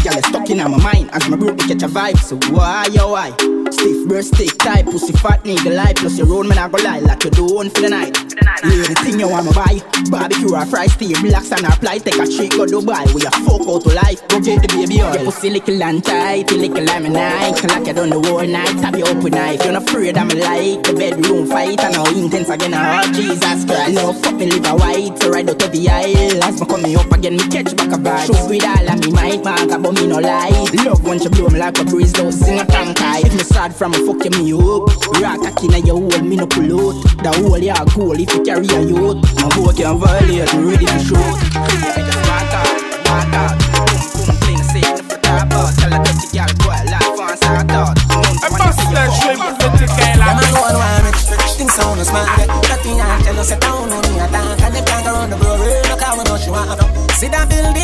girl 0.05 0.17
is 0.21 0.25
stuck 0.29 0.49
in 0.49 0.57
my 0.57 0.67
mind. 0.67 1.09
As 1.11 1.27
my 1.29 1.37
broke, 1.37 1.57
me 1.57 1.67
catch 1.67 1.81
a 1.81 1.94
why, 1.95 2.87
yo, 2.91 3.11
why? 3.11 3.31
Stiff 3.71 4.07
breast, 4.07 4.35
stick 4.35 4.57
tight, 4.57 4.85
pussy 4.85 5.13
fat, 5.13 5.43
nigga 5.45 5.73
lie. 5.73 5.93
Plus 5.93 6.17
your 6.17 6.27
road, 6.27 6.45
man, 6.47 6.57
I 6.57 6.67
go 6.67 6.83
lie 6.83 6.99
like 6.99 7.23
you 7.23 7.29
do 7.29 7.45
one 7.45 7.69
for 7.69 7.81
the 7.81 7.89
night. 7.89 8.44
Yeah, 8.63 8.87
the 8.87 8.95
thing 9.03 9.19
you 9.19 9.27
want 9.27 9.45
me 9.45 9.51
buy. 9.51 9.75
Barbecue 10.09 10.53
or 10.55 10.65
fry, 10.65 10.87
stay 10.87 11.11
relax 11.19 11.51
and 11.51 11.65
apply. 11.65 11.99
Take 11.99 12.15
a 12.15 12.25
trick, 12.25 12.51
go 12.55 12.65
Dubai. 12.65 13.03
We 13.11 13.25
a 13.27 13.31
fuck 13.43 13.67
out 13.67 13.83
to 13.83 13.91
life. 13.91 14.21
Go 14.29 14.39
get 14.39 14.61
the 14.63 14.69
baby 14.71 15.01
oil. 15.03 15.13
Your 15.13 15.25
pussy 15.25 15.49
little 15.49 15.83
and 15.83 16.03
tight, 16.03 16.49
you 16.51 16.57
little 16.57 16.83
like 16.85 17.03
me 17.03 17.09
night. 17.09 17.59
Like 17.63 17.87
you 17.87 17.93
done 17.93 18.09
the 18.09 18.19
whole 18.21 18.47
night, 18.47 18.79
tap 18.79 18.95
you 18.95 19.03
up 19.03 19.17
with 19.19 19.33
knife. 19.33 19.63
You're 19.63 19.73
not 19.73 19.83
afraid 19.83 20.17
I'm 20.17 20.29
like 20.29 20.83
the 20.87 20.93
bedroom 20.95 21.47
fight. 21.47 21.83
I 21.83 21.91
know 21.91 22.05
intense 22.15 22.49
again, 22.49 22.73
oh 22.75 23.03
Jesus 23.11 23.65
Christ. 23.65 23.95
Love 23.95 24.21
fuck 24.23 24.35
me 24.35 24.45
live 24.47 24.65
a 24.65 24.73
white, 24.75 25.19
so 25.19 25.29
ride 25.29 25.49
out 25.49 25.59
to 25.59 25.67
the 25.67 25.89
aisle. 25.89 26.43
As 26.43 26.59
me 26.59 26.65
coming 26.65 26.95
up 26.95 27.11
again, 27.11 27.35
me 27.35 27.45
catch 27.51 27.75
back 27.75 27.91
a 27.91 27.97
bite. 27.97 28.25
Shoot 28.27 28.47
with 28.47 28.63
all 28.63 28.87
of 28.87 28.97
me 29.03 29.11
might, 29.11 29.43
man, 29.43 29.81
but 29.81 29.91
me 29.91 30.07
no 30.07 30.19
lie. 30.19 30.53
Love 30.85 31.03
when 31.03 31.19
she 31.19 31.27
blow 31.29 31.49
me 31.49 31.59
like 31.59 31.77
a 31.79 31.83
breeze, 31.83 32.13
don't 32.13 32.31
sing 32.31 32.59
a 32.59 32.65
tank 32.65 32.97
If 33.25 33.33
me 33.35 33.43
sad 33.43 33.75
from 33.75 33.93
a 33.93 33.99
fuck 34.07 34.23
you 34.23 34.31
me 34.31 34.53
up. 34.55 34.87
Rock 35.19 35.43
a 35.43 35.51
and 35.75 35.87
your 35.87 35.99
hole, 35.99 36.23
me 36.23 36.35
no 36.37 36.47
pull 36.47 36.93
out. 36.93 37.03
The 37.19 37.31
whole 37.35 37.57
yeah 37.59 37.83
cool 37.89 38.15
if 38.15 38.31
you 38.33 38.44
carry 38.45 38.67
a 38.69 38.81
youth. 38.85 39.17
My 39.41 39.49
boy 39.57 39.73
can 39.73 39.97
violate, 39.97 40.53
me 40.53 40.61
ready 40.69 40.85
to 40.85 40.99
shoot. 41.01 41.17
Yeah, 41.17 42.05
just 42.05 42.21
walk 42.29 42.53
out, 42.53 42.69
walk 43.09 43.33
out. 43.33 43.57
Boom, 43.73 43.89
boom, 44.13 44.37
clean, 44.45 44.61
say 44.69 44.85
it 44.85 45.01
for 45.09 45.17
top 45.17 45.49
out. 45.49 45.73
Tell 45.81 45.93
a 45.93 45.97
dirty 46.05 46.27
girl, 46.29 46.51
go 46.61 46.69
life 46.69 47.19
on 47.19 47.37
start 47.37 47.71
out. 47.73 47.97
I 48.05 48.49
bust 48.53 48.85
that 48.93 49.09
shit, 49.17 49.37
put 49.41 49.71
the 49.81 49.87
girl 49.89 50.21
I'm 50.21 50.37
a 50.37 50.77
one 50.77 51.05
me 51.05 51.15
things 51.57 51.73
sound 51.73 51.99
smart. 52.05 52.47
Nothing 52.69 53.01
I 53.01 53.21
tell 53.23 53.39
us, 53.39 53.51
oh, 53.51 53.55
I 53.55 53.59
don't 53.59 53.89
know 53.89 54.01
me 54.05 54.19
attack. 54.19 54.61
And 54.61 54.75
if 54.77 54.93
I 54.93 55.03
go 55.03 55.09
around 55.09 55.29
the 55.31 55.37
glory, 55.37 55.81
look 55.89 56.01
how 56.01 56.17
we 56.17 56.23
know 56.23 56.37
she 56.37 56.49
want 56.51 56.79
to. 56.79 56.85
See 57.15 57.29
that 57.29 57.49
building 57.49 57.74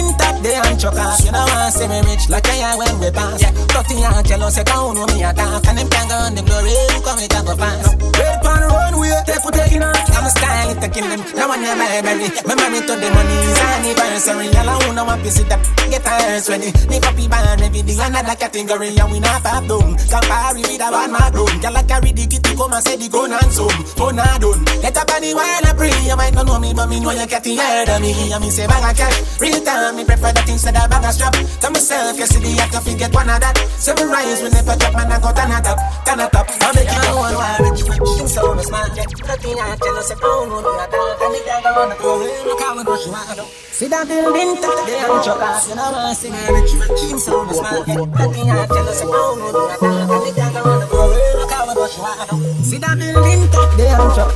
there 0.41 0.61
and 0.65 0.83
off. 0.85 1.23
You 1.23 1.31
know 1.31 1.45
I 1.45 1.69
see 1.69 1.87
me 1.87 2.01
rich 2.05 2.29
like 2.29 2.47
I 2.49 2.73
am 2.73 2.77
when 2.77 2.99
we 2.99 3.09
pass. 3.11 3.41
Yeah, 3.41 3.53
nothing 3.73 4.03
I 4.03 4.21
tell 4.21 4.43
us, 4.43 4.57
I 4.57 4.63
don't 4.63 4.95
know 4.95 5.05
me 5.07 5.23
attack. 5.23 5.65
And 5.69 5.79
if 5.79 5.93
I 5.93 6.01
go 6.09 6.15
around 6.17 6.35
the 6.35 6.43
glory, 6.43 6.73
how 7.05 7.15
we 7.15 7.27
can 7.29 7.45
go 7.45 7.55
fast. 7.55 7.95
Red 8.17 8.37
pan 8.41 8.63
runway, 8.65 9.13
take 9.25 9.41
for 9.41 9.51
taking 9.53 9.83
off. 9.83 9.97
I'm 10.17 10.25
a 10.25 10.29
style, 10.29 10.69
it 10.73 10.81
taking 10.81 11.07
them. 11.09 11.21
No 11.37 11.47
one 11.47 11.61
near 11.61 11.75
my 11.77 12.01
baby. 12.01 12.27
My 12.45 12.55
money 12.57 12.81
to 12.81 12.93
the 12.97 13.09
money 13.13 13.37
is 13.45 13.59
anniversary. 13.61 14.49
All 14.57 14.69
I 14.69 14.75
want 14.85 14.97
to 14.97 15.03
want 15.05 15.21
to 15.23 15.31
see 15.31 15.45
that 15.47 15.61
get 15.89 16.05
hers 16.05 16.49
ready. 16.49 16.73
Live 16.89 17.05
up 17.05 17.17
even 17.17 17.61
every 17.61 17.81
day, 17.81 17.97
another 18.01 18.35
category. 18.35 18.97
And 18.97 19.11
we 19.13 19.19
not 19.21 19.45
have 19.45 19.67
doom. 19.69 19.95
Compare 20.09 20.53
with 20.57 20.81
a 20.81 20.87
one 20.89 21.11
my 21.13 21.29
room. 21.33 21.53
Girl, 21.61 21.77
I 21.77 21.83
carry 21.83 22.11
the 22.11 22.25
kitty, 22.25 22.53
come 22.57 22.73
and 22.73 22.83
say 22.83 22.97
the 22.97 23.07
gun 23.09 23.33
and 23.33 23.51
some. 23.53 23.69
Oh, 24.01 24.09
not 24.09 24.41
done. 24.41 24.61
Get 24.81 24.97
up 24.97 25.09
on 25.13 25.21
the 25.21 25.33
wine, 25.33 25.65
I 25.65 25.73
pray. 25.77 25.93
You 26.07 26.15
might 26.17 26.33
not 26.33 26.45
know 26.45 26.59
me, 26.59 26.73
but 26.73 26.87
me 26.89 26.99
know 26.99 27.11
you 27.11 27.27
get 27.27 27.43
the 27.43 27.55
heard 27.55 27.89
of 27.89 28.01
me. 28.01 28.11
And 28.31 28.41
me 28.41 28.49
say, 28.49 28.67
bag 28.67 28.83
a 28.83 28.91
cash. 28.97 29.39
Real 29.39 29.61
time, 29.61 29.95
me 29.95 30.03
prefer 30.05 30.30
that 30.33 30.49
instead 30.49 30.75
of 30.75 30.89
bag 30.89 31.05
a 31.05 31.11
strap. 31.11 31.33
Tell 31.59 31.71
myself, 31.71 32.17
you 32.17 32.25
see 32.25 32.39
the 32.39 32.61
act 32.61 32.75
of 32.75 32.85
get 32.85 33.13
one 33.13 33.29
of 33.29 33.39
that. 33.39 33.57
Seven 33.77 34.09
rise 34.09 34.41
they 34.41 34.63
put 34.63 34.81
up, 34.83 34.93
man, 34.93 35.11
I 35.11 35.19
got 35.19 35.37
an 35.39 35.51
top. 35.63 35.79
Turn 36.05 36.19
it 36.19 36.35
up. 36.35 36.47
I 36.47 36.69
make 36.75 36.87
it 36.87 37.01
go 37.05 37.19
on, 37.19 37.35
why 37.35 37.57
rich, 37.59 37.81
rich. 37.87 38.11
You 38.19 38.27
so 38.27 38.55
smart, 38.61 38.95
yeah. 38.95 39.05
Nothing 39.27 39.59
I 39.59 39.75
tell 39.75 39.97
us, 39.97 40.11
I 40.11 40.15
don't 40.15 40.49
know 40.49 40.61
I 40.63 40.87
don't. 40.87 41.19
The 41.21 41.95
go 41.99 42.09
on 42.11 42.27
look 42.47 42.59
how 42.59 42.75
we 42.75 42.83
want 42.83 43.37
to 43.37 43.45
See 43.71 43.87
that 43.87 44.07
building 44.07 44.55
top 44.61 44.85
there 44.85 45.09
and 45.09 45.23
chuck 45.23 45.41
off. 45.41 45.67
You 45.67 45.75
know 45.75 45.89
I 45.95 46.13
see 46.13 46.29
me 46.29 46.41
rich, 46.53 46.73
rich. 46.77 47.01
You 47.09 47.19
so 47.19 47.47
smart, 47.51 47.87
yeah. 47.87 48.05
Nothing 48.05 48.51
I 48.51 48.65
tell 48.67 48.87
us, 48.87 49.01
I 49.01 49.05
don't 49.05 49.39
know 49.39 49.67
I 49.67 49.75
don't. 49.79 50.01
The 50.21 50.31
go 50.37 50.61
on 50.61 50.79
the 50.79 50.87
go, 50.87 51.09
look 51.39 51.51
how 51.51 51.67
we 51.67 51.73
do, 51.73 51.85
she 51.89 51.99
want 51.99 52.65
See 52.65 52.77
that 52.77 52.95
building 52.97 53.49
top 53.49 53.69
there 53.77 53.99
and 53.99 54.11
chuck 54.15 54.31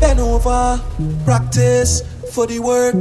Bend 0.00 0.20
over, 0.20 0.82
practice 1.24 2.02
for 2.34 2.46
the 2.46 2.58
work, 2.58 2.96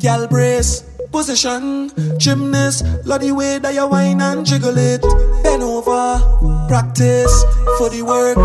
gal 0.00 0.26
brace. 0.26 0.82
Position, 1.10 1.90
gymnast, 2.18 2.84
love 3.04 3.22
the 3.22 3.32
way 3.32 3.58
that 3.58 3.74
you 3.74 3.86
whine 3.88 4.20
and 4.20 4.44
jiggle 4.44 4.76
it. 4.76 5.02
Bend 5.42 5.62
over, 5.62 6.20
practice 6.68 7.44
for 7.78 7.88
the 7.88 8.02
work, 8.02 8.36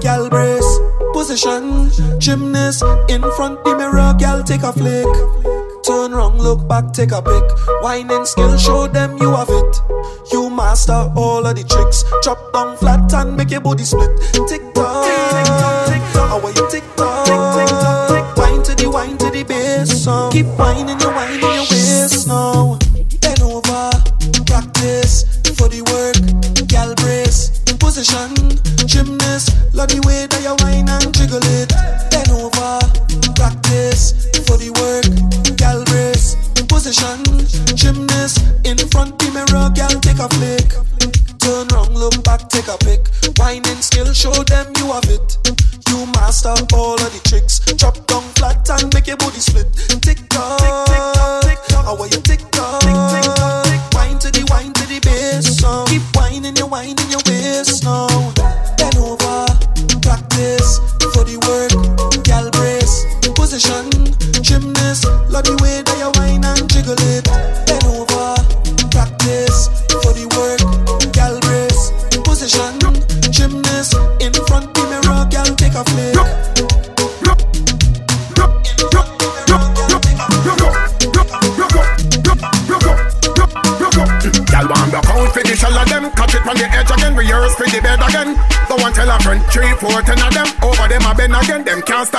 gal 0.00 0.28
brace. 0.28 0.78
Position, 1.12 1.90
gymnast, 2.20 2.84
in 3.08 3.22
front 3.36 3.64
the 3.64 3.74
mirror, 3.76 4.14
gal 4.18 4.42
take 4.42 4.62
a 4.62 4.72
flick. 4.72 5.06
Turn 5.84 6.12
round, 6.12 6.38
look 6.38 6.68
back, 6.68 6.92
take 6.92 7.12
a 7.12 7.22
pic. 7.22 7.44
Whining 7.82 8.26
skill, 8.26 8.56
show 8.58 8.86
them 8.86 9.16
you 9.18 9.30
have 9.34 9.48
it. 9.48 9.76
You 10.30 10.50
master 10.50 11.10
all 11.16 11.46
of 11.46 11.56
the 11.56 11.64
tricks. 11.64 12.04
Drop 12.22 12.52
down 12.52 12.76
flat 12.76 13.12
and 13.14 13.36
make 13.36 13.50
your 13.50 13.60
body 13.60 13.84
split. 13.84 14.10
Tick 14.46 14.62
tock, 14.74 15.04
tick 15.04 15.46
tock, 15.46 15.88
tick 15.88 16.02
tock. 16.12 16.28
How 16.28 16.40
are 16.40 16.52
you 16.52 16.70
tick 16.70 16.84
the 19.42 19.54
bass 19.54 20.04
song. 20.04 20.30
Keep 20.32 20.46
whining 20.58 21.00
your 21.00 21.12
whining 21.12 21.40
your 21.40 21.64
waist 21.70 22.28
now. 22.28 22.78
Bend 23.20 23.42
over, 23.42 23.90
practice 24.46 25.24
for 25.56 25.68
the 25.68 25.80
work, 25.88 26.68
gal 26.68 26.94
brace. 26.96 27.60
Position, 27.80 28.39
Position, 63.50 63.99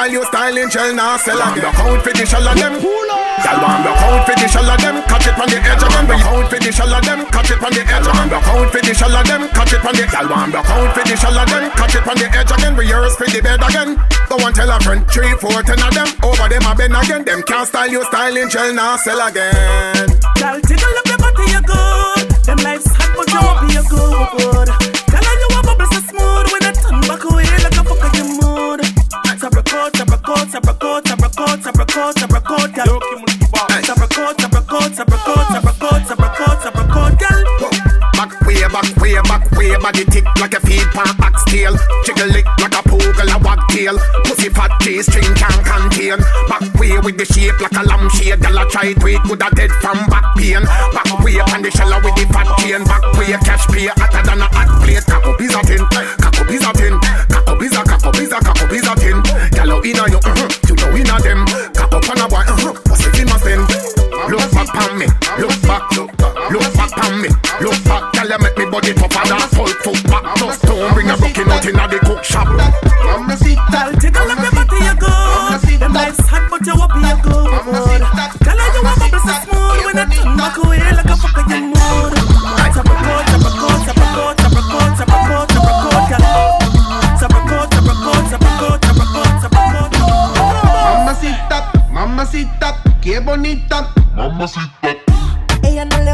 style 0.01 0.11
you 0.13 0.25
styling 0.25 0.69
gel 0.69 0.95
now 0.95 1.17
sell 1.17 1.37
again 1.37 1.61
The 1.61 1.71
count 1.77 2.01
for 2.01 2.13
the 2.13 2.25
shell 2.25 2.47
of 2.47 2.57
them. 2.57 2.73
Y'all 2.81 3.61
want 3.61 3.85
the 3.85 3.91
count 4.01 4.25
for 4.25 4.33
the 4.33 4.47
shell 4.49 4.65
of 4.65 4.81
them? 4.81 4.95
Catch 5.05 5.27
it 5.29 5.35
from 5.37 5.49
the 5.49 5.57
edge 5.61 5.83
again 5.85 6.05
The 6.09 6.17
count 6.17 6.49
for 6.49 6.57
the 6.57 6.71
shell 6.71 6.93
of 6.93 7.01
them. 7.05 7.19
Catch 7.29 7.51
it 7.51 7.59
from 7.61 7.71
the 7.73 7.81
edge 7.85 8.07
again 8.09 8.29
The 8.33 8.39
count 8.41 8.69
for 8.71 8.81
the 8.81 8.93
shell 8.97 9.13
of 9.13 9.25
them. 9.29 9.41
Catch 9.53 9.73
it 9.73 9.81
from 9.81 9.93
the 9.93 10.05
Y'all 10.09 10.29
want 10.29 10.51
the 10.51 10.61
count 10.65 10.89
for 10.97 11.03
the 11.05 11.15
shell 11.21 11.37
of 11.37 11.45
them? 11.49 11.63
Catch 11.77 11.95
it 11.95 12.03
from 12.03 12.17
the 12.17 12.27
edge 12.33 12.51
again 12.51 12.73
Rehearse 12.73 13.15
for 13.15 13.27
the 13.29 13.39
bed 13.45 13.61
again. 13.61 13.89
Go 14.25 14.35
and 14.41 14.55
tell 14.55 14.71
a 14.73 14.77
friend. 14.81 15.05
Three, 15.05 15.33
four, 15.37 15.61
ten 15.61 15.77
of 15.77 15.93
them. 15.93 16.09
Over 16.25 16.49
them 16.49 16.65
a 16.65 16.73
bend 16.73 16.97
again. 16.97 17.21
Them 17.21 17.41
can't 17.45 17.67
style 17.69 17.89
you 17.91 18.01
styling 18.09 18.49
gel 18.49 18.73
now 18.73 18.97
sell 18.97 19.21
again. 19.21 20.09
Girl, 20.41 20.57
tickle 20.65 20.97
up 20.97 21.05
your 21.05 21.19
body, 21.21 21.45
you 21.45 21.61
good. 21.61 22.25
Them 22.49 22.57
life's 22.65 22.89
hot, 22.89 23.13
but 23.13 23.27
you 23.29 23.37
won't 23.37 23.59
be 23.69 23.77
a 23.77 23.83
good. 23.85 24.81
fight 48.82 49.04
we 49.04 49.17
coulda 49.28 49.50
dead 49.56 49.72
from 49.82 49.98
Mamacita, 92.21 92.75
qué 93.01 93.19
bonita. 93.19 93.91
Mamacita. 94.15 94.95
Ella 95.63 95.86
no 95.86 95.97
le 96.03 96.13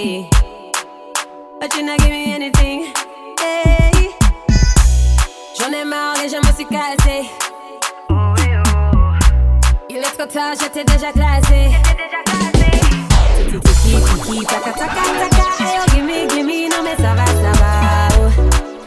But 0.00 1.76
you 1.76 1.82
not 1.82 1.98
give 1.98 2.08
me 2.08 2.32
anything. 2.32 2.86
Hey. 3.38 4.08
J'en 5.58 5.70
ai 5.72 5.84
marre 5.84 6.16
et 6.24 6.28
je 6.30 6.36
me 6.36 6.52
suis 6.56 6.64
cassé. 6.64 7.28
Oh, 8.08 8.34
Il 9.90 9.98
est 9.98 10.16
trop 10.16 10.26
tard, 10.26 10.54
j'étais 10.58 10.84
déjà 10.84 11.12
classé. 11.12 11.72
Tiki 13.50 13.96
tiki 14.00 14.46
taka 14.46 14.72
taka 14.72 15.02
taka, 15.20 15.46
ayo 15.68 15.82
give 15.90 16.04
me 16.04 16.26
give 16.30 16.46
me, 16.46 16.68
no 16.70 16.82
mais 16.82 16.96
ça 16.96 17.12
va 17.14 17.26
ça 17.26 17.52
va. 17.60 18.08
Oh. 18.20 18.30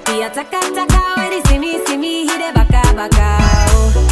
Pia 0.06 0.30
taka 0.32 0.60
taka, 0.74 1.00
already 1.16 1.48
see 1.48 1.60
me 1.60 1.78
see 1.86 1.98
me, 1.98 2.24
hit 2.24 2.42
it 2.42 2.56
baka 2.56 2.92
baka. 2.96 3.38
Oh. 3.76 4.03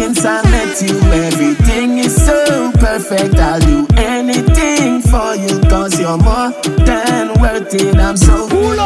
Since 0.00 0.24
I 0.24 0.40
met 0.50 0.80
you, 0.80 0.96
everything 1.12 1.98
is 1.98 2.14
so 2.26 2.72
perfect. 2.72 3.34
I'll 3.36 3.60
do 3.60 3.86
anything 3.98 5.02
for 5.02 5.34
you, 5.34 5.60
cause 5.68 6.00
you're 6.00 6.16
more 6.16 6.52
than 6.88 7.38
worth 7.40 7.74
it. 7.74 7.96
I'm 7.96 8.16
so 8.16 8.48
cool. 8.48 8.80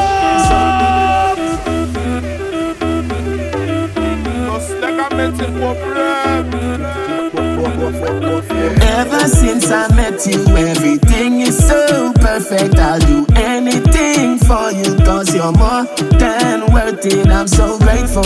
Ever 8.99 9.29
since 9.29 9.71
I 9.71 9.87
met 9.95 10.27
you, 10.27 10.41
everything 10.57 11.41
is 11.43 11.57
so 11.69 12.13
perfect. 12.15 12.75
I'll 12.77 12.99
do 12.99 13.25
anything 13.37 14.34
for 14.47 14.71
you, 14.73 14.97
cause 15.05 15.35
you're 15.35 15.53
more 15.53 15.85
than 16.21 16.73
worth 16.73 17.05
it. 17.07 17.27
I'm 17.29 17.49
so 17.49 17.79
grateful. 17.79 18.25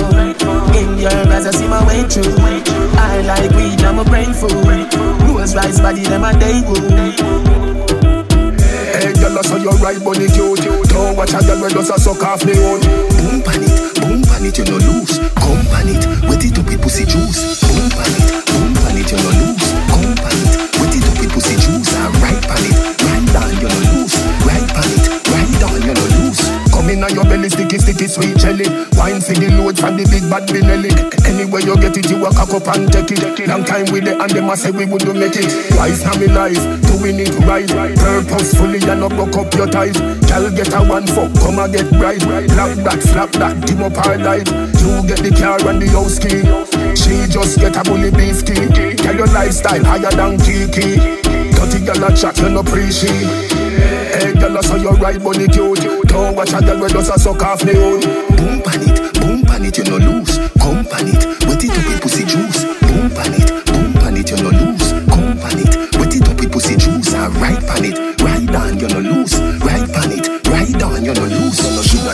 In 0.74 0.98
your 0.98 1.14
eyes, 1.32 1.46
I 1.46 1.50
see 1.52 1.68
my 1.68 1.84
way 1.86 2.02
through. 2.04 2.34
I 2.98 3.22
like 3.22 3.50
weed, 3.52 3.80
I'm 3.82 3.98
a 3.98 4.04
brain 4.04 4.32
food. 4.34 4.52
Rules 5.24 5.54
rise 5.54 5.80
body, 5.80 6.02
them 6.02 6.24
a 6.24 6.32
day 6.38 6.60
Hey, 8.98 9.12
girl, 9.14 9.38
I 9.38 9.42
saw 9.42 9.56
your 9.56 9.78
right 9.78 10.02
body 10.02 10.28
cute. 10.28 10.60
Don't 10.90 11.16
watch 11.16 11.34
a 11.34 11.40
girl 11.46 11.60
when 11.62 11.72
does 11.72 11.90
a 11.90 11.98
suck 11.98 12.22
off 12.22 12.44
me 12.44 12.52
own. 12.58 12.80
Boom 12.80 13.42
pan 13.42 13.62
it, 13.62 14.00
boom 14.02 14.22
pan 14.22 14.44
it, 14.44 14.58
you 14.58 14.64
no 14.64 14.76
lose. 14.76 15.18
Come 15.38 15.64
pan 15.70 15.88
it, 15.88 16.02
wet 16.26 16.44
it 16.44 16.58
up 16.58 16.66
with 16.66 16.82
pussy 16.82 17.04
juice. 17.04 17.62
Boom 17.62 17.90
pan 17.90 18.12
it, 18.18 18.37
Come 26.88 27.04
your 27.12 27.24
belly, 27.24 27.50
sticky, 27.50 27.76
sticky, 27.76 28.08
sweet 28.08 28.36
jelly. 28.40 28.64
Wine 28.96 29.20
for 29.20 29.36
the 29.36 29.52
load 29.60 29.76
from 29.76 30.00
the 30.00 30.08
big 30.08 30.24
bad 30.32 30.48
Benelli. 30.48 30.88
Anywhere 31.28 31.60
you 31.60 31.76
get 31.76 31.92
it, 32.00 32.08
you 32.08 32.16
walk 32.16 32.40
up 32.40 32.64
and 32.64 32.88
take 32.88 33.12
it. 33.12 33.20
Long 33.44 33.60
time 33.60 33.92
with 33.92 34.08
it, 34.08 34.16
and 34.16 34.32
them 34.32 34.48
a 34.48 34.56
say 34.56 34.72
we 34.72 34.88
wouldn't 34.88 35.20
make 35.20 35.36
it. 35.36 35.52
Twice 35.76 36.00
now 36.00 36.16
me 36.16 36.32
life, 36.32 36.56
doing 36.88 37.20
it 37.20 37.28
right. 37.44 37.68
Purposefully, 37.68 38.80
and 38.88 39.04
not 39.04 39.12
broke 39.12 39.36
up 39.36 39.52
your 39.52 39.68
ties. 39.68 40.00
Girl, 40.00 40.48
get 40.48 40.72
a 40.72 40.80
one 40.80 41.04
fuck, 41.12 41.28
come 41.44 41.60
and 41.60 41.76
get 41.76 41.92
bright. 41.92 42.24
Slap 42.24 42.72
that, 42.80 43.00
slap 43.04 43.30
that, 43.36 43.52
dim 43.68 43.84
up 43.84 44.00
our 44.08 44.16
life. 44.16 44.48
You 44.80 45.04
get 45.04 45.20
the 45.20 45.32
car 45.36 45.60
and 45.68 45.84
the 45.84 45.92
house 45.92 46.16
key. 46.16 46.40
She 46.96 47.28
just 47.28 47.60
get 47.60 47.76
a 47.76 47.84
bully 47.84 48.08
beef 48.08 48.40
key. 48.48 48.64
Tell 48.96 49.12
your 49.12 49.28
lifestyle 49.36 49.84
higher 49.84 50.08
than 50.16 50.40
Kiki. 50.40 51.20
Dirty 51.52 51.84
girl 51.84 52.08
a 52.08 52.16
chat, 52.16 52.40
you 52.40 52.48
no 52.48 52.64
appreciate. 52.64 53.57
Hey, 54.18 54.32
girl, 54.34 54.58
I 54.58 54.60
saw 54.62 54.74
your 54.74 54.94
right 54.94 55.22
body 55.22 55.46
cute. 55.46 55.78
Don't 56.08 56.34
watch 56.34 56.52
a 56.52 56.60
girl 56.60 56.80
when 56.80 56.90
does 56.90 57.08
a 57.08 57.16
suck 57.18 57.40
off 57.40 57.64
me 57.64 57.76
own. 57.76 58.00
Boom 58.00 58.60
pan 58.62 58.82
it, 58.82 59.14
boom 59.20 59.42
pan 59.42 59.64
it, 59.64 59.78
you 59.78 59.84
no 59.84 59.96
lose. 59.96 60.38
Come 60.58 60.84
pan 60.84 61.06
it, 61.06 61.24
wet 61.46 61.62
it 61.62 61.70
up 61.70 61.86
with 61.86 62.02
pussy 62.02 62.24
juice. 62.24 62.77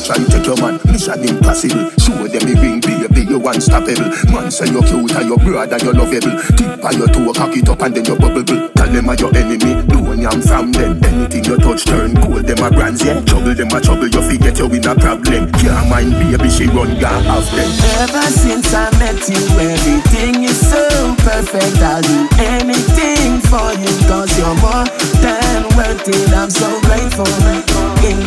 Try 0.05 0.21
take 0.29 0.45
your 0.45 0.61
man, 0.61 0.77
mission 0.85 1.17
impossible. 1.25 1.89
Show 1.97 2.29
them 2.29 2.45
me 2.45 2.55
ring, 2.61 2.81
baby, 2.81 3.25
you 3.25 3.41
unstoppable. 3.41 4.13
Man 4.29 4.51
say 4.53 4.69
you 4.69 4.85
cute 4.85 5.17
and 5.17 5.29
your 5.29 5.41
brother 5.41 5.81
you 5.81 5.93
lovable. 5.97 6.37
Tip 6.61 6.81
by 6.81 6.93
your 6.93 7.09
toe, 7.09 7.33
cock 7.33 7.57
it 7.57 7.69
up 7.69 7.81
and 7.81 7.97
then 7.97 8.05
you 8.05 8.17
bubble. 8.17 8.45
Tell 8.45 8.91
them 8.93 9.09
are 9.09 9.17
your 9.17 9.33
enemy, 9.35 9.81
don't 9.89 10.21
yam 10.21 10.41
from 10.45 10.73
them. 10.73 11.01
Anything 11.03 11.45
you 11.45 11.57
touch 11.57 11.85
turn 11.89 12.15
cold, 12.21 12.45
them 12.45 12.61
a 12.61 12.69
brands, 12.71 13.03
yeah. 13.03 13.25
Trouble 13.25 13.55
them 13.57 13.73
a 13.73 13.81
trouble, 13.81 14.09
you 14.09 14.23
forget 14.29 14.59
you 14.61 14.69
in 14.69 14.85
a 14.85 14.95
problem. 14.95 15.51
Can't 15.57 15.89
mind 15.89 16.13
baby, 16.13 16.51
she 16.53 16.69
run 16.69 16.93
gone 17.01 17.27
off 17.27 17.49
them. 17.57 17.71
Ever 18.05 18.29
since 18.29 18.69
I 18.77 18.93
met 19.01 19.25
you, 19.25 19.41
everything 19.57 20.45
is 20.45 20.61
so 20.61 20.85
perfect. 21.25 21.81
I'll 21.81 22.05
do 22.05 22.29
anything 22.45 23.41
for 23.49 23.73
you, 23.81 23.93
cause 24.05 24.29
you're 24.37 24.59
more 24.61 24.85
than 25.25 25.65
worth 25.77 26.09
it. 26.13 26.29
I'm 26.37 26.51
so 26.51 26.69
grateful. 26.85 27.74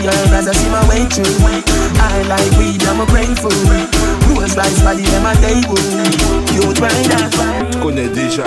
In 0.08 0.32
your 0.32 0.40
I 0.40 0.54
see 0.54 0.70
my 0.70 0.88
way 0.88 1.04
through. 1.12 1.28
I 2.00 2.22
like 2.30 2.52
weed, 2.58 2.82
I'm 2.84 3.02
a 3.02 3.06
brain 3.08 3.36
food. 3.36 3.52
Rules 4.30 4.56
rise 4.56 4.82
body, 4.82 5.04
them 5.04 5.26
a 5.26 5.36
day 5.42 5.60
You 6.56 6.74
try 6.74 6.88
that. 7.12 7.72
Tu 7.72 7.78
connais 7.80 8.08
déjà 8.08 8.46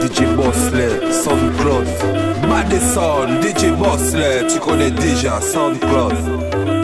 DJ 0.00 0.26
Bossley, 0.34 1.12
SoundCloud 1.12 1.86
Madison, 2.48 3.40
DJ 3.40 3.70
Bossley, 3.78 4.46
tu 4.48 4.58
connais 4.58 4.90
déjà 4.90 5.40
SoundCloud 5.40 6.75